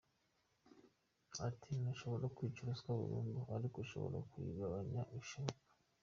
[1.47, 5.59] Ati: “Ntushobora kwica ruswa burundu, ariko ushobora kuyigabanya bishoboka.”